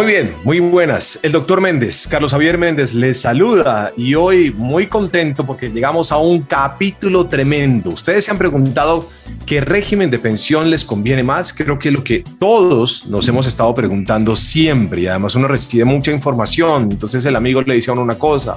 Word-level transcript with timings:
Muy 0.00 0.12
bien, 0.12 0.34
muy 0.44 0.60
buenas. 0.60 1.20
El 1.22 1.32
doctor 1.32 1.60
Méndez, 1.60 2.08
Carlos 2.08 2.32
Javier 2.32 2.56
Méndez, 2.56 2.94
les 2.94 3.20
saluda 3.20 3.92
y 3.98 4.14
hoy 4.14 4.50
muy 4.50 4.86
contento 4.86 5.44
porque 5.44 5.68
llegamos 5.68 6.10
a 6.10 6.16
un 6.16 6.40
capítulo 6.40 7.26
tremendo. 7.26 7.90
Ustedes 7.90 8.24
se 8.24 8.30
han 8.30 8.38
preguntado 8.38 9.06
qué 9.44 9.60
régimen 9.60 10.10
de 10.10 10.18
pensión 10.18 10.70
les 10.70 10.86
conviene 10.86 11.22
más. 11.22 11.52
Creo 11.52 11.78
que 11.78 11.90
lo 11.90 12.02
que 12.02 12.24
todos 12.38 13.04
nos 13.08 13.28
hemos 13.28 13.46
estado 13.46 13.74
preguntando 13.74 14.36
siempre 14.36 15.02
y 15.02 15.06
además 15.06 15.34
uno 15.34 15.48
recibe 15.48 15.84
mucha 15.84 16.10
información. 16.10 16.88
Entonces 16.90 17.26
el 17.26 17.36
amigo 17.36 17.60
le 17.60 17.74
dice 17.74 17.90
a 17.90 17.92
uno 17.92 18.02
una 18.02 18.18
cosa, 18.18 18.56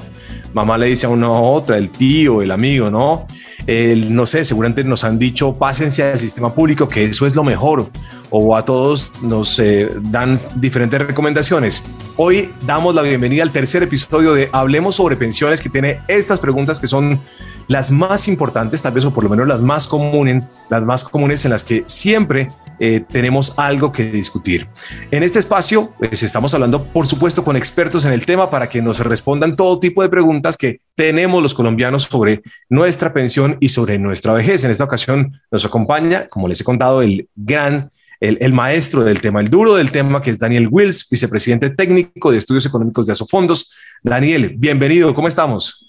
mamá 0.53 0.77
le 0.77 0.85
dice 0.85 1.07
a 1.07 1.09
uno 1.09 1.51
otra, 1.51 1.77
el 1.77 1.89
tío, 1.89 2.41
el 2.41 2.51
amigo, 2.51 2.89
¿no? 2.89 3.27
No 3.65 4.25
sé, 4.25 4.43
seguramente 4.43 4.83
nos 4.83 5.05
han 5.05 5.17
dicho 5.17 5.53
pásense 5.53 6.03
al 6.03 6.19
sistema 6.19 6.53
público, 6.53 6.87
que 6.89 7.05
eso 7.05 7.25
es 7.25 7.33
lo 7.33 7.45
mejor, 7.45 7.89
o 8.29 8.57
a 8.57 8.65
todos 8.65 9.11
nos 9.21 9.57
eh, 9.59 9.87
dan 10.01 10.37
diferentes 10.55 11.01
recomendaciones. 11.01 11.83
Hoy 12.17 12.51
damos 12.65 12.93
la 12.93 13.01
bienvenida 13.03 13.41
al 13.41 13.51
tercer 13.51 13.81
episodio 13.83 14.33
de 14.33 14.49
Hablemos 14.51 14.95
sobre 14.95 15.15
pensiones, 15.15 15.61
que 15.61 15.69
tiene 15.69 16.01
estas 16.09 16.39
preguntas 16.39 16.79
que 16.79 16.87
son 16.87 17.21
las 17.67 17.91
más 17.91 18.27
importantes, 18.27 18.81
tal 18.81 18.93
vez, 18.93 19.05
o 19.05 19.13
por 19.13 19.23
lo 19.23 19.29
menos 19.29 19.47
las 19.47 19.61
más 19.61 19.87
comunes, 19.87 20.43
las 20.69 20.81
más 20.83 21.03
comunes 21.03 21.45
en 21.45 21.51
las 21.51 21.63
que 21.63 21.83
siempre 21.87 22.49
eh, 22.79 23.03
tenemos 23.11 23.53
algo 23.57 23.91
que 23.91 24.11
discutir. 24.11 24.67
En 25.11 25.23
este 25.23 25.39
espacio, 25.39 25.93
pues 25.97 26.23
estamos 26.23 26.53
hablando, 26.53 26.83
por 26.83 27.05
supuesto, 27.05 27.43
con 27.43 27.55
expertos 27.55 28.03
en 28.05 28.13
el 28.13 28.25
tema 28.25 28.49
para 28.49 28.67
que 28.67 28.81
nos 28.81 28.99
respondan 28.99 29.55
todo 29.55 29.79
tipo 29.79 30.01
de 30.01 30.09
preguntas 30.09 30.57
que 30.57 30.81
tenemos 30.95 31.41
los 31.41 31.53
colombianos 31.53 32.03
sobre 32.03 32.41
nuestra 32.69 33.13
pensión 33.13 33.52
y 33.59 33.69
sobre 33.69 33.99
nuestra 33.99 34.33
vejez. 34.33 34.63
En 34.63 34.71
esta 34.71 34.83
ocasión 34.83 35.39
nos 35.51 35.65
acompaña, 35.65 36.27
como 36.27 36.47
les 36.47 36.61
he 36.61 36.63
contado, 36.63 37.01
el 37.01 37.27
gran 37.35 37.91
el, 38.19 38.37
el, 38.39 38.53
maestro 38.53 39.03
del 39.03 39.19
tema, 39.19 39.41
el 39.41 39.49
duro 39.49 39.75
del 39.75 39.91
tema, 39.91 40.21
que 40.21 40.29
es 40.31 40.39
Daniel 40.39 40.69
Wills, 40.71 41.07
vicepresidente 41.09 41.69
técnico 41.71 42.31
de 42.31 42.37
estudios 42.37 42.65
económicos 42.65 43.05
de 43.05 43.11
Asofondos. 43.11 43.73
Daniel, 44.01 44.53
bienvenido, 44.57 45.13
¿cómo 45.13 45.27
estamos? 45.27 45.85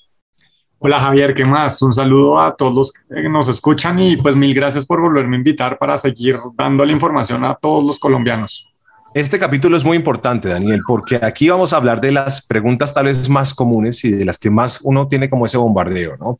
Hola 0.87 1.01
Javier, 1.01 1.33
¿qué 1.33 1.45
más? 1.45 1.81
Un 1.81 1.95
saludo 1.95 2.41
a 2.41 2.55
todos 2.57 2.75
los 2.75 2.92
que 2.92 3.29
nos 3.29 3.48
escuchan 3.48 3.98
y 4.01 4.17
pues 4.17 4.37
mil 4.37 4.53
gracias 4.53 4.85
por 4.85 5.01
volverme 5.01 5.37
a 5.37 5.39
invitar 5.39 5.79
para 5.79 5.97
seguir 5.97 6.37
dando 6.57 6.85
la 6.85 6.92
información 6.92 7.45
a 7.45 7.55
todos 7.55 7.85
los 7.85 7.98
colombianos. 7.98 8.73
Este 9.15 9.39
capítulo 9.39 9.77
es 9.77 9.84
muy 9.84 9.97
importante, 9.97 10.48
Daniel, 10.48 10.81
porque 10.84 11.20
aquí 11.23 11.48
vamos 11.48 11.73
a 11.73 11.77
hablar 11.77 12.01
de 12.01 12.11
las 12.11 12.45
preguntas 12.45 12.93
tal 12.93 13.07
vez 13.07 13.29
más 13.29 13.55
comunes 13.55 14.05
y 14.05 14.11
de 14.11 14.25
las 14.25 14.39
que 14.39 14.51
más 14.51 14.81
uno 14.83 15.07
tiene 15.07 15.31
como 15.31 15.47
ese 15.47 15.57
bombardeo, 15.57 16.17
¿no? 16.17 16.37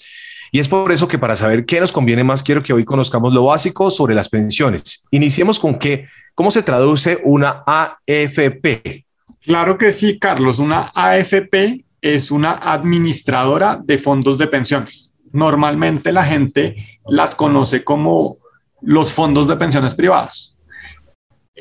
Y 0.50 0.58
es 0.58 0.67
por 0.67 0.91
eso 0.91 1.06
que 1.06 1.17
para 1.17 1.36
saber 1.36 1.64
qué 1.64 1.78
nos 1.78 1.92
conviene 1.92 2.25
más, 2.25 2.42
quiero 2.42 2.64
que 2.64 2.72
hoy 2.72 2.84
conozcamos 2.84 3.33
lo 3.33 3.45
básico 3.45 3.92
sobre 3.92 4.17
las 4.17 4.28
pensiones. 4.28 5.05
Iniciemos 5.12 5.61
con 5.61 5.78
qué, 5.78 6.08
cómo 6.34 6.50
se 6.50 6.64
traduce 6.64 7.20
una 7.22 7.62
AFP. 7.64 9.05
Claro 9.41 9.78
que 9.78 9.92
sí, 9.92 10.19
Carlos. 10.19 10.58
Una 10.58 10.91
AFP 10.97 11.84
es 12.02 12.33
una 12.33 12.55
administradora 12.55 13.80
de 13.80 13.98
fondos 13.98 14.36
de 14.36 14.48
pensiones. 14.48 15.14
Normalmente 15.33 16.11
la 16.11 16.25
gente 16.25 16.98
las 17.06 17.36
conoce 17.36 17.84
como 17.84 18.39
los 18.80 19.12
fondos 19.12 19.47
de 19.47 19.56
pensiones 19.56 19.95
privados. 19.95 20.53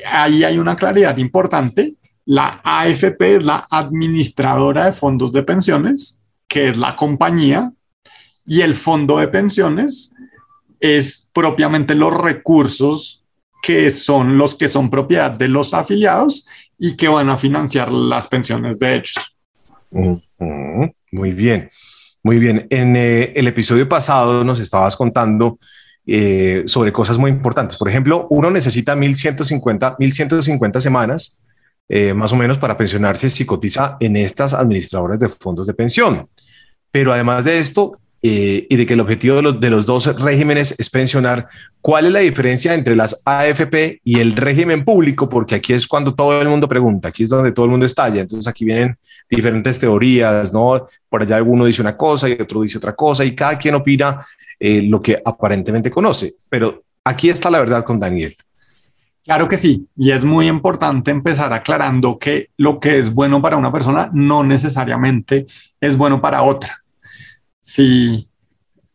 Ahí 0.06 0.44
hay 0.44 0.58
una 0.58 0.76
claridad 0.76 1.16
importante. 1.18 1.94
La 2.26 2.60
AFP 2.64 3.36
es 3.36 3.44
la 3.44 3.66
administradora 3.70 4.86
de 4.86 4.92
fondos 4.92 5.32
de 5.32 5.42
pensiones, 5.42 6.22
que 6.48 6.70
es 6.70 6.76
la 6.76 6.96
compañía, 6.96 7.72
y 8.46 8.60
el 8.60 8.74
fondo 8.74 9.18
de 9.18 9.28
pensiones 9.28 10.14
es 10.80 11.30
propiamente 11.32 11.94
los 11.94 12.14
recursos 12.14 13.24
que 13.62 13.90
son 13.90 14.36
los 14.36 14.54
que 14.54 14.68
son 14.68 14.90
propiedad 14.90 15.30
de 15.30 15.48
los 15.48 15.72
afiliados 15.72 16.46
y 16.78 16.96
que 16.96 17.08
van 17.08 17.30
a 17.30 17.38
financiar 17.38 17.90
las 17.90 18.28
pensiones 18.28 18.78
de 18.78 18.96
ellos. 18.96 19.14
Muy 21.10 21.32
bien, 21.32 21.70
muy 22.22 22.38
bien. 22.38 22.66
En 22.68 22.96
eh, 22.96 23.32
el 23.34 23.46
episodio 23.46 23.88
pasado 23.88 24.44
nos 24.44 24.60
estabas 24.60 24.96
contando 24.96 25.58
eh, 26.06 26.62
sobre 26.66 26.92
cosas 26.92 27.18
muy 27.18 27.30
importantes. 27.30 27.78
Por 27.78 27.88
ejemplo, 27.88 28.26
uno 28.30 28.50
necesita 28.50 28.94
1150, 28.94 29.96
1150 29.98 30.80
semanas 30.80 31.38
eh, 31.88 32.14
más 32.14 32.32
o 32.32 32.36
menos 32.36 32.58
para 32.58 32.76
pensionarse 32.76 33.28
si 33.28 33.44
cotiza 33.44 33.96
en 34.00 34.16
estas 34.16 34.54
administradoras 34.54 35.18
de 35.18 35.28
fondos 35.28 35.66
de 35.66 35.74
pensión. 35.74 36.26
Pero 36.90 37.12
además 37.12 37.44
de 37.44 37.58
esto, 37.58 37.98
eh, 38.26 38.66
y 38.70 38.76
de 38.76 38.86
que 38.86 38.94
el 38.94 39.00
objetivo 39.00 39.36
de 39.36 39.42
los, 39.42 39.60
de 39.60 39.68
los 39.68 39.84
dos 39.84 40.06
regímenes 40.18 40.74
es 40.78 40.88
pensionar. 40.88 41.46
¿Cuál 41.82 42.06
es 42.06 42.12
la 42.12 42.20
diferencia 42.20 42.72
entre 42.72 42.96
las 42.96 43.20
AFP 43.26 44.00
y 44.02 44.18
el 44.18 44.34
régimen 44.34 44.82
público? 44.82 45.28
Porque 45.28 45.56
aquí 45.56 45.74
es 45.74 45.86
cuando 45.86 46.14
todo 46.14 46.40
el 46.40 46.48
mundo 46.48 46.66
pregunta, 46.66 47.08
aquí 47.08 47.24
es 47.24 47.28
donde 47.28 47.52
todo 47.52 47.66
el 47.66 47.70
mundo 47.70 47.84
estalla. 47.84 48.22
Entonces 48.22 48.46
aquí 48.46 48.64
vienen 48.64 48.96
diferentes 49.28 49.78
teorías, 49.78 50.54
¿no? 50.54 50.86
Por 51.10 51.20
allá 51.20 51.36
alguno 51.36 51.66
dice 51.66 51.82
una 51.82 51.98
cosa 51.98 52.26
y 52.26 52.32
otro 52.32 52.62
dice 52.62 52.78
otra 52.78 52.94
cosa 52.94 53.26
y 53.26 53.34
cada 53.34 53.58
quien 53.58 53.74
opina 53.74 54.24
eh, 54.58 54.82
lo 54.82 55.00
que 55.02 55.20
aparentemente 55.24 55.90
conoce. 55.90 56.34
Pero 56.50 56.82
aquí 57.04 57.28
está 57.30 57.50
la 57.50 57.60
verdad 57.60 57.84
con 57.84 57.98
Daniel. 57.98 58.36
Claro 59.24 59.48
que 59.48 59.56
sí, 59.56 59.88
y 59.96 60.10
es 60.10 60.24
muy 60.24 60.48
importante 60.48 61.10
empezar 61.10 61.52
aclarando 61.52 62.18
que 62.18 62.50
lo 62.58 62.78
que 62.78 62.98
es 62.98 63.12
bueno 63.12 63.40
para 63.40 63.56
una 63.56 63.72
persona 63.72 64.10
no 64.12 64.44
necesariamente 64.44 65.46
es 65.80 65.96
bueno 65.96 66.20
para 66.20 66.42
otra 66.42 66.84
si 67.64 68.28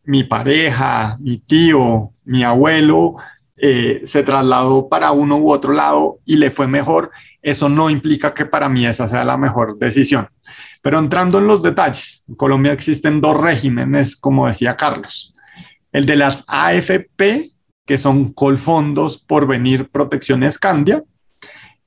mi 0.06 0.24
pareja, 0.24 1.18
mi 1.20 1.40
tío, 1.40 2.14
mi 2.24 2.44
abuelo 2.44 3.16
eh, 3.58 4.04
se 4.06 4.22
trasladó 4.22 4.88
para 4.88 5.12
uno 5.12 5.38
u 5.38 5.52
otro 5.52 5.74
lado 5.74 6.20
y 6.24 6.38
le 6.38 6.52
fue 6.52 6.68
mejor, 6.68 7.10
eso 7.42 7.68
no 7.68 7.90
implica 7.90 8.34
que 8.34 8.46
para 8.46 8.70
mí 8.70 8.86
esa 8.86 9.08
sea 9.08 9.24
la 9.24 9.38
mejor 9.38 9.78
decisión. 9.80 10.30
Pero 10.84 11.00
entrando 11.00 11.40
en 11.40 11.48
los 11.48 11.64
detalles, 11.64 12.24
en 12.28 12.36
Colombia 12.36 12.72
existen 12.72 13.20
dos 13.20 13.42
regímenes, 13.42 14.16
como 14.16 14.48
decía 14.48 14.78
Carlos. 14.78 15.34
El 15.92 16.06
de 16.06 16.16
las 16.16 16.46
AFP, 16.48 17.52
que 17.86 17.98
son 17.98 18.34
Colfondos 18.34 19.18
por 19.18 19.48
venir 19.48 19.90
Protecciones 19.90 20.58
Candia, 20.58 21.04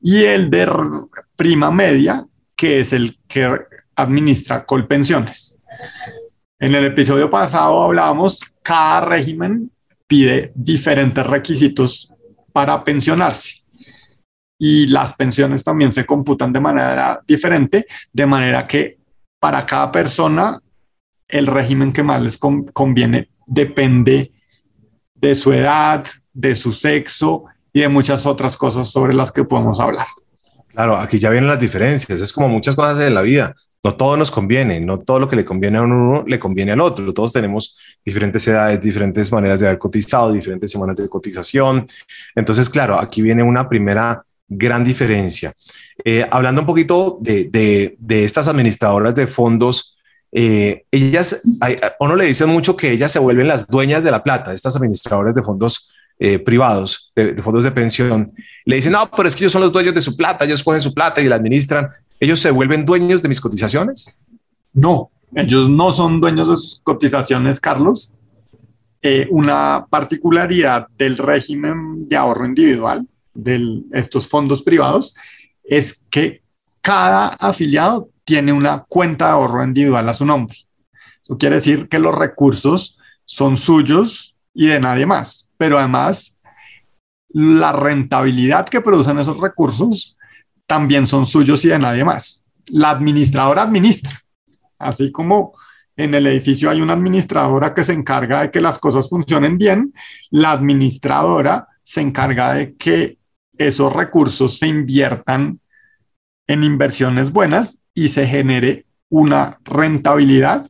y 0.01 0.25
el 0.25 0.51
de 0.51 0.69
Prima 1.37 1.71
Media, 1.71 2.27
que 2.57 2.81
es 2.81 2.93
el 2.93 3.19
que 3.29 3.59
administra 3.95 4.65
Colpensiones. 4.65 5.61
En 6.59 6.75
el 6.75 6.85
episodio 6.85 7.31
pasado 7.31 7.83
hablábamos, 7.83 8.41
cada 8.63 9.03
régimen 9.07 9.71
pide 10.07 10.53
diferentes 10.55 11.27
requisitos 11.27 12.13
para 12.53 12.85
pensionarse 12.85 13.63
y 14.65 14.87
las 14.87 15.15
pensiones 15.15 15.65
también 15.65 15.91
se 15.91 16.07
computan 16.07 16.53
de 16.53 16.61
manera 16.61 17.21
diferente, 17.27 17.85
de 18.13 18.27
manera 18.27 18.65
que 18.65 18.97
para 19.41 19.67
cada 19.67 19.91
persona 19.91 20.63
el 21.27 21.49
régimen 21.49 21.93
que 21.93 22.05
más 22.05 22.23
les 22.23 22.39
conviene 22.39 23.29
depende 23.53 24.33
de 25.15 25.35
su 25.35 25.53
edad, 25.53 26.05
de 26.33 26.55
su 26.55 26.73
sexo 26.73 27.45
y 27.73 27.81
de 27.81 27.89
muchas 27.89 28.27
otras 28.27 28.57
cosas 28.57 28.89
sobre 28.89 29.15
las 29.15 29.31
que 29.31 29.45
podemos 29.45 29.81
hablar. 29.81 30.07
Claro, 30.69 30.97
aquí 30.97 31.19
ya 31.19 31.31
vienen 31.31 31.49
las 31.49 31.61
diferencias, 31.61 32.21
es 32.21 32.33
como 32.33 32.49
muchas 32.49 32.75
cosas 32.75 33.01
en 33.01 33.15
la 33.15 33.23
vida 33.23 33.55
no 33.85 33.97
todo 33.97 34.17
nos 34.17 34.31
conviene, 34.31 34.81
no 34.81 35.01
todo 35.01 35.19
lo 35.19 35.29
que 35.29 35.37
le 35.37 35.45
conviene 35.45 35.79
a 35.79 35.83
uno 35.83 36.25
le 36.27 36.39
conviene 36.39 36.73
al 36.73 36.81
otro. 36.81 37.13
Todos 37.13 37.33
tenemos 37.33 37.77
diferentes 38.05 38.47
edades, 38.47 38.81
diferentes 38.81 39.33
maneras 39.33 39.61
de 39.61 39.67
haber 39.67 39.79
cotizado, 39.79 40.33
diferentes 40.33 40.71
semanas 40.71 40.97
de 40.97 41.09
cotización. 41.09 41.87
Entonces, 42.35 42.71
claro, 42.71 42.99
aquí 42.99 43.23
viene 43.23 43.43
una 43.43 43.69
primera 43.69 44.25
gran 44.49 44.85
diferencia. 44.85 45.53
Eh, 46.05 46.25
hablando 46.31 46.61
un 46.61 46.67
poquito 46.67 47.19
de, 47.21 47.97
estas 48.09 48.47
administradoras 48.47 49.15
de 49.17 49.27
fondos, 49.27 49.99
eh, 50.33 50.85
ellas, 50.91 51.43
a 51.61 51.95
uno 52.01 52.17
le 52.17 52.25
dicen 52.25 52.49
mucho 52.49 52.77
que 52.77 52.91
ellas 52.91 53.13
se 53.13 53.19
vuelven 53.19 53.49
las 53.49 53.67
dueñas 53.67 54.03
de 54.03 54.11
la 54.11 54.23
plata, 54.23 54.55
estas 54.55 54.75
administradoras 54.77 55.35
de 55.35 55.43
fondos 55.43 55.93
eh, 56.19 56.39
privados, 56.39 57.13
de, 57.15 57.35
de, 57.35 57.43
fondos 57.43 57.65
de 57.65 57.71
pensión. 57.71 58.33
Le 58.65 58.77
dicen, 58.77 58.93
no, 58.93 59.11
pero 59.15 59.29
es 59.29 59.37
que 59.37 59.45
ellos 59.45 59.53
son 59.53 59.63
los 59.63 59.73
dueños 59.73 59.95
de 59.95 60.03
su 60.03 60.17
plata, 60.17 60.45
ellos 60.45 60.63
cogen 60.63 60.81
su 60.81 60.95
plata 60.95 61.21
y 61.21 61.29
la 61.29 61.37
administran. 61.37 61.89
¿Ellos 62.19 62.41
se 62.41 62.51
vuelven 62.51 62.85
dueños 62.85 63.21
de 63.21 63.29
mis 63.29 63.41
cotizaciones? 63.41 64.17
No, 64.73 65.11
ellos 65.35 65.69
no 65.69 65.93
son 65.93 66.21
dueños 66.21 66.49
de 66.49 66.57
sus 66.57 66.81
cotizaciones, 66.83 67.61
Carlos. 67.61 68.15
Eh, 69.03 69.27
una 69.31 69.87
particularidad 69.91 70.87
del 70.97 71.19
régimen 71.19 72.09
de 72.09 72.17
ahorro 72.17 72.47
individual 72.47 73.07
de 73.35 73.83
estos 73.93 74.29
fondos 74.29 74.63
privados 74.63 75.17
es 75.65 76.01
que 76.09 76.43
cada 76.81 77.29
afiliado 77.29 78.09
tiene 78.25 78.53
una 78.53 78.85
cuenta 78.89 79.27
de 79.27 79.33
ahorro 79.33 79.65
individual 79.65 80.09
a 80.09 80.15
su 80.15 80.25
nombre. 80.25 80.57
Eso 81.23 81.39
quiere 81.39 81.57
decir 81.57 81.89
que 81.89 81.99
los 81.99 82.15
recursos 82.15 82.99
son 83.25 83.57
suyos 83.57 84.37
y 84.55 84.67
de 84.67 84.81
nadie 84.81 85.07
más, 85.07 85.51
pero 85.57 85.79
además 85.79 86.39
la 87.29 87.73
rentabilidad 87.73 88.69
que 88.69 88.81
producen 88.81 89.19
esos 89.19 89.41
recursos 89.41 90.19
también 90.67 91.07
son 91.07 91.27
suyos 91.27 91.65
y 91.65 91.69
de 91.69 91.79
nadie 91.79 92.05
más. 92.05 92.47
La 92.67 92.91
administradora 92.91 93.63
administra, 93.63 94.23
así 94.79 95.11
como 95.11 95.55
en 95.97 96.15
el 96.15 96.27
edificio 96.27 96.71
hay 96.71 96.81
una 96.81 96.95
administradora 96.95 97.75
que 97.75 97.85
se 97.85 97.93
encarga 97.93 98.43
de 98.43 98.51
que 98.51 98.61
las 98.61 98.79
cosas 98.79 99.09
funcionen 99.09 99.59
bien, 99.59 99.93
la 100.31 100.53
administradora 100.53 101.69
se 101.83 102.01
encarga 102.01 102.55
de 102.55 102.75
que 102.77 103.19
esos 103.57 103.93
recursos 103.93 104.59
se 104.59 104.67
inviertan 104.67 105.61
en 106.47 106.65
inversiones 106.65 107.31
buenas 107.31 107.82
y 107.95 108.09
se 108.09 108.27
genere 108.27 108.87
una 109.09 109.59
rentabilidad, 109.65 110.67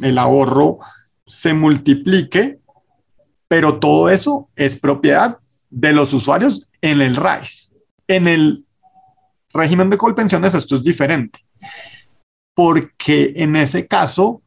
el 0.00 0.18
ahorro 0.18 0.78
se 1.26 1.52
multiplique, 1.52 2.58
pero 3.48 3.78
todo 3.78 4.08
eso 4.08 4.48
es 4.56 4.76
propiedad 4.76 5.38
de 5.70 5.92
los 5.92 6.12
usuarios 6.14 6.70
en 6.80 7.00
el 7.00 7.16
RAIS. 7.16 7.72
En 8.08 8.28
el 8.28 8.64
régimen 9.52 9.90
de 9.90 9.98
colpensiones 9.98 10.54
esto 10.54 10.76
es 10.76 10.82
diferente, 10.82 11.40
porque 12.54 13.34
en 13.36 13.56
ese 13.56 13.86
caso 13.86 14.42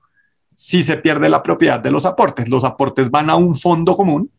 si 0.58 0.81
se 0.81 0.98
pierde 0.98 1.30
la 1.30 1.44
propiedad 1.44 1.80
de 1.80 1.92
los 1.92 2.08
aportes. 2.08 2.50
Los 2.50 2.64
aportes 2.64 3.12
van 3.12 3.30
a 3.30 3.36
un 3.36 3.54
fondo 3.54 3.96
común 3.96 4.31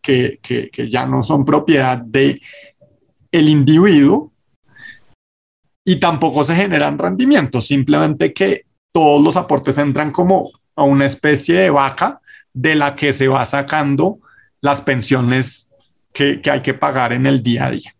que, 0.00 0.40
que, 0.42 0.88
ya 0.88 1.04
no 1.04 1.22
son 1.22 1.44
propiedad 1.44 1.98
de 1.98 2.40
el 3.30 3.48
individuo 3.50 4.29
y 5.84 5.96
tampoco 5.96 6.44
se 6.44 6.54
generan 6.54 6.98
rendimientos, 6.98 7.66
simplemente 7.66 8.32
que 8.32 8.66
todos 8.92 9.22
los 9.22 9.36
aportes 9.36 9.78
entran 9.78 10.10
como 10.10 10.50
a 10.76 10.82
una 10.82 11.06
especie 11.06 11.54
de 11.60 11.70
vaca 11.70 12.20
de 12.52 12.74
la 12.74 12.94
que 12.94 13.12
se 13.12 13.28
va 13.28 13.44
sacando 13.44 14.18
las 14.60 14.82
pensiones 14.82 15.70
que, 16.12 16.40
que 16.40 16.50
hay 16.50 16.60
que 16.60 16.74
pagar 16.74 17.12
en 17.12 17.26
el 17.26 17.42
día 17.42 17.66
a 17.66 17.70
día. 17.70 17.94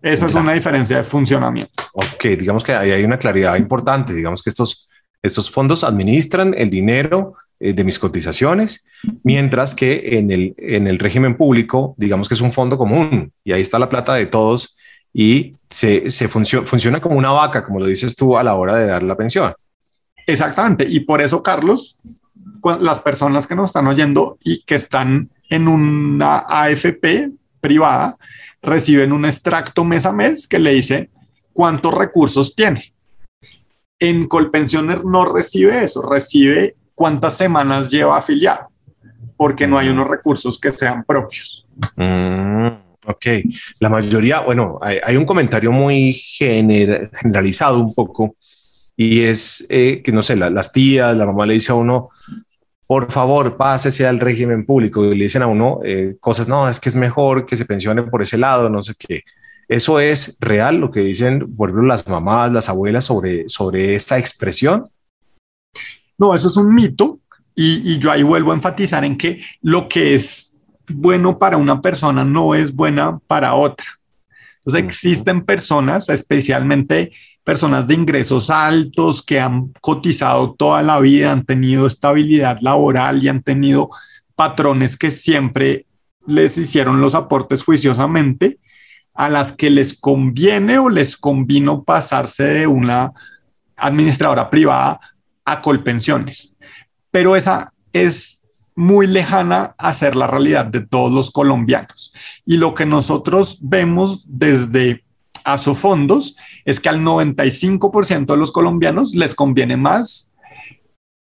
Esa 0.00 0.26
es 0.26 0.34
una 0.34 0.52
diferencia 0.52 0.98
de 0.98 1.04
funcionamiento. 1.04 1.82
Ok, 1.92 2.24
digamos 2.38 2.62
que 2.62 2.72
ahí 2.72 2.92
hay 2.92 3.04
una 3.04 3.18
claridad 3.18 3.56
importante. 3.56 4.14
Digamos 4.14 4.40
que 4.40 4.50
estos 4.50 4.86
estos 5.26 5.50
fondos 5.50 5.84
administran 5.84 6.54
el 6.56 6.70
dinero 6.70 7.34
eh, 7.60 7.72
de 7.72 7.84
mis 7.84 7.98
cotizaciones, 7.98 8.86
mientras 9.22 9.74
que 9.74 10.18
en 10.18 10.30
el, 10.30 10.54
en 10.56 10.86
el 10.86 10.98
régimen 10.98 11.36
público, 11.36 11.94
digamos 11.98 12.28
que 12.28 12.34
es 12.34 12.40
un 12.40 12.52
fondo 12.52 12.78
común 12.78 13.32
y 13.44 13.52
ahí 13.52 13.60
está 13.60 13.78
la 13.78 13.88
plata 13.88 14.14
de 14.14 14.26
todos 14.26 14.76
y 15.18 15.54
se, 15.70 16.10
se 16.10 16.28
funciona 16.28 17.00
como 17.00 17.16
una 17.16 17.30
vaca, 17.30 17.64
como 17.64 17.80
lo 17.80 17.86
dices 17.86 18.14
tú, 18.14 18.36
a 18.36 18.44
la 18.44 18.54
hora 18.54 18.74
de 18.74 18.86
dar 18.86 19.02
la 19.02 19.16
pensión. 19.16 19.54
Exactamente. 20.26 20.84
Y 20.86 21.00
por 21.00 21.22
eso, 21.22 21.42
Carlos, 21.42 21.96
las 22.80 23.00
personas 23.00 23.46
que 23.46 23.56
nos 23.56 23.70
están 23.70 23.86
oyendo 23.86 24.36
y 24.44 24.62
que 24.64 24.74
están 24.74 25.30
en 25.48 25.68
una 25.68 26.44
AFP 26.46 27.30
privada 27.62 28.18
reciben 28.60 29.10
un 29.10 29.24
extracto 29.24 29.84
mes 29.84 30.04
a 30.04 30.12
mes 30.12 30.46
que 30.46 30.58
le 30.58 30.74
dice 30.74 31.08
cuántos 31.54 31.94
recursos 31.94 32.54
tiene. 32.54 32.92
En 33.98 34.28
Colpensioner 34.28 35.02
no 35.06 35.24
recibe 35.24 35.82
eso, 35.82 36.02
recibe 36.02 36.76
cuántas 36.94 37.38
semanas 37.38 37.88
lleva 37.88 38.18
afiliado, 38.18 38.68
porque 39.38 39.66
no 39.66 39.78
hay 39.78 39.88
unos 39.88 40.08
recursos 40.08 40.60
que 40.60 40.74
sean 40.74 41.04
propios. 41.04 41.66
Mm, 41.96 42.85
ok, 43.06 43.26
la 43.80 43.88
mayoría, 43.88 44.40
bueno, 44.40 44.78
hay, 44.82 45.16
un 45.16 45.24
comentario 45.24 45.72
muy 45.72 46.12
generalizado 46.12 47.78
un 47.78 47.94
poco 47.94 48.36
y 48.96 49.22
es 49.22 49.66
eh, 49.68 50.02
que, 50.04 50.12
no 50.12 50.22
sé, 50.22 50.36
las 50.36 50.72
tías, 50.72 51.16
la 51.16 51.26
mamá 51.26 51.46
le 51.46 51.54
dice 51.54 51.72
a 51.72 51.76
uno, 51.76 52.10
por 52.86 53.10
favor, 53.10 53.56
pásese 53.56 54.06
al 54.06 54.20
régimen 54.20 54.64
público 54.64 55.04
y 55.04 55.16
le 55.16 55.24
dicen 55.24 55.42
a 55.42 55.46
uno 55.46 55.80
eh, 55.84 56.16
cosas, 56.20 56.48
no, 56.48 56.68
es 56.68 56.80
que 56.80 56.88
es 56.88 56.96
mejor 56.96 57.44
que 57.46 57.56
se 57.56 57.64
pensione 57.64 58.02
por 58.04 58.22
ese 58.22 58.38
lado, 58.38 58.68
no 58.68 58.82
sé 58.82 58.94
qué. 58.98 59.22
¿Eso 59.68 59.98
es 59.98 60.36
real 60.40 60.76
lo 60.76 60.92
que 60.92 61.00
dicen, 61.00 61.56
por 61.56 61.70
ejemplo, 61.70 61.88
las 61.88 62.06
mamás, 62.06 62.52
las 62.52 62.68
abuelas 62.68 63.04
sobre, 63.04 63.48
sobre 63.48 63.96
esta 63.96 64.16
expresión? 64.16 64.88
No, 66.18 66.34
eso 66.34 66.48
es 66.48 66.56
un 66.56 66.72
mito 66.72 67.20
y, 67.58 67.98
yo 67.98 68.12
ahí 68.12 68.22
vuelvo 68.22 68.52
a 68.52 68.54
enfatizar 68.54 69.04
en 69.04 69.16
que 69.16 69.40
lo 69.62 69.88
que 69.88 70.14
es 70.14 70.45
bueno 70.88 71.38
para 71.38 71.56
una 71.56 71.80
persona 71.80 72.24
no 72.24 72.54
es 72.54 72.74
buena 72.74 73.18
para 73.26 73.54
otra. 73.54 73.86
Entonces 74.58 74.84
existen 74.84 75.44
personas, 75.44 76.08
especialmente 76.08 77.12
personas 77.44 77.86
de 77.86 77.94
ingresos 77.94 78.50
altos 78.50 79.22
que 79.22 79.38
han 79.38 79.68
cotizado 79.80 80.54
toda 80.54 80.82
la 80.82 80.98
vida, 80.98 81.30
han 81.30 81.44
tenido 81.44 81.86
estabilidad 81.86 82.58
laboral 82.60 83.22
y 83.22 83.28
han 83.28 83.42
tenido 83.42 83.90
patrones 84.34 84.96
que 84.96 85.12
siempre 85.12 85.86
les 86.26 86.58
hicieron 86.58 87.00
los 87.00 87.14
aportes 87.14 87.62
juiciosamente 87.62 88.58
a 89.14 89.28
las 89.28 89.52
que 89.52 89.70
les 89.70 89.98
conviene 89.98 90.78
o 90.78 90.88
les 90.88 91.16
convino 91.16 91.84
pasarse 91.84 92.44
de 92.44 92.66
una 92.66 93.12
administradora 93.76 94.50
privada 94.50 95.00
a 95.44 95.60
Colpensiones. 95.60 96.56
Pero 97.10 97.36
esa 97.36 97.72
es 97.92 98.35
muy 98.76 99.06
lejana 99.06 99.74
a 99.78 99.92
ser 99.94 100.14
la 100.14 100.26
realidad 100.26 100.66
de 100.66 100.80
todos 100.80 101.10
los 101.10 101.30
colombianos. 101.30 102.12
Y 102.44 102.58
lo 102.58 102.74
que 102.74 102.86
nosotros 102.86 103.58
vemos 103.62 104.24
desde 104.28 105.02
Asofondos 105.44 106.36
es 106.64 106.78
que 106.78 106.88
al 106.88 107.00
95% 107.00 108.26
de 108.26 108.36
los 108.36 108.52
colombianos 108.52 109.14
les 109.14 109.34
conviene 109.34 109.76
más 109.76 110.34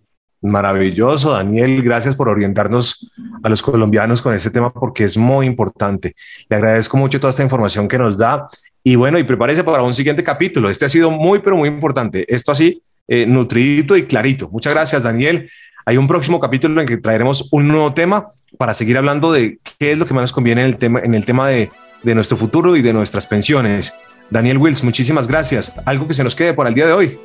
Maravilloso, 0.44 1.32
Daniel. 1.32 1.82
Gracias 1.82 2.14
por 2.14 2.28
orientarnos 2.28 3.10
a 3.42 3.48
los 3.48 3.62
colombianos 3.62 4.20
con 4.20 4.34
este 4.34 4.50
tema 4.50 4.70
porque 4.72 5.04
es 5.04 5.16
muy 5.16 5.46
importante. 5.46 6.14
Le 6.50 6.56
agradezco 6.56 6.98
mucho 6.98 7.18
toda 7.18 7.30
esta 7.30 7.42
información 7.42 7.88
que 7.88 7.96
nos 7.96 8.18
da. 8.18 8.46
Y 8.82 8.94
bueno, 8.94 9.18
y 9.18 9.24
prepárese 9.24 9.64
para 9.64 9.82
un 9.82 9.94
siguiente 9.94 10.22
capítulo. 10.22 10.68
Este 10.68 10.84
ha 10.84 10.90
sido 10.90 11.10
muy, 11.10 11.38
pero 11.38 11.56
muy 11.56 11.70
importante. 11.70 12.26
Esto 12.28 12.52
así, 12.52 12.82
eh, 13.08 13.24
nutridito 13.24 13.96
y 13.96 14.04
clarito. 14.04 14.50
Muchas 14.50 14.74
gracias, 14.74 15.02
Daniel. 15.04 15.48
Hay 15.86 15.98
un 15.98 16.06
próximo 16.06 16.40
capítulo 16.40 16.80
en 16.80 16.86
que 16.86 16.96
traeremos 16.96 17.48
un 17.50 17.68
nuevo 17.68 17.92
tema 17.92 18.28
para 18.56 18.72
seguir 18.72 18.96
hablando 18.96 19.32
de 19.32 19.58
qué 19.78 19.92
es 19.92 19.98
lo 19.98 20.06
que 20.06 20.14
más 20.14 20.22
nos 20.22 20.32
conviene 20.32 20.62
en 20.62 20.68
el 20.68 20.76
tema, 20.78 21.00
en 21.00 21.14
el 21.14 21.24
tema 21.26 21.48
de, 21.48 21.70
de 22.02 22.14
nuestro 22.14 22.36
futuro 22.38 22.74
y 22.76 22.82
de 22.82 22.92
nuestras 22.92 23.26
pensiones. 23.26 23.92
Daniel 24.30 24.58
Wills, 24.58 24.82
muchísimas 24.82 25.28
gracias. 25.28 25.74
Algo 25.84 26.06
que 26.06 26.14
se 26.14 26.24
nos 26.24 26.34
quede 26.34 26.54
por 26.54 26.66
el 26.66 26.74
día 26.74 26.86
de 26.86 26.92
hoy. 26.92 27.18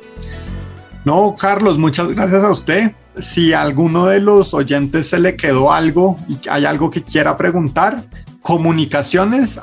No, 1.06 1.34
Carlos, 1.38 1.78
muchas 1.78 2.08
gracias 2.14 2.44
a 2.44 2.50
usted. 2.50 2.92
Si 3.18 3.54
a 3.54 3.62
alguno 3.62 4.06
de 4.06 4.20
los 4.20 4.52
oyentes 4.52 5.08
se 5.08 5.18
le 5.18 5.36
quedó 5.36 5.72
algo 5.72 6.18
y 6.28 6.36
hay 6.48 6.66
algo 6.66 6.90
que 6.90 7.02
quiera 7.02 7.38
preguntar, 7.38 8.04
comunicaciones 8.42 9.58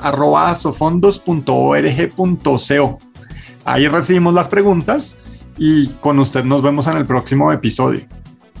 Ahí 3.64 3.86
recibimos 3.86 4.34
las 4.34 4.48
preguntas 4.48 5.16
y 5.56 5.88
con 6.00 6.18
usted 6.18 6.42
nos 6.42 6.62
vemos 6.62 6.88
en 6.88 6.96
el 6.96 7.04
próximo 7.04 7.52
episodio. 7.52 8.06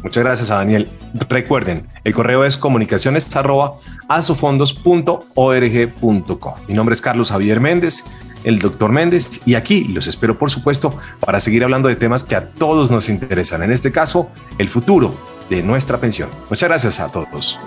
Muchas 0.02 0.24
gracias 0.24 0.50
a 0.50 0.56
Daniel. 0.56 0.88
Recuerden, 1.28 1.86
el 2.04 2.14
correo 2.14 2.44
es 2.44 2.56
comunicaciones 2.56 3.28
Mi 6.68 6.74
nombre 6.74 6.94
es 6.94 7.00
Carlos 7.00 7.30
Javier 7.30 7.60
Méndez 7.60 8.04
el 8.44 8.58
doctor 8.58 8.92
Méndez, 8.92 9.40
y 9.46 9.54
aquí 9.54 9.84
los 9.84 10.06
espero, 10.06 10.38
por 10.38 10.50
supuesto, 10.50 10.96
para 11.20 11.40
seguir 11.40 11.64
hablando 11.64 11.88
de 11.88 11.96
temas 11.96 12.24
que 12.24 12.36
a 12.36 12.50
todos 12.50 12.90
nos 12.90 13.08
interesan, 13.08 13.62
en 13.62 13.72
este 13.72 13.92
caso, 13.92 14.30
el 14.58 14.68
futuro 14.68 15.14
de 15.50 15.62
nuestra 15.62 15.98
pensión. 15.98 16.30
Muchas 16.50 16.68
gracias 16.68 17.00
a 17.00 17.10
todos. 17.10 17.58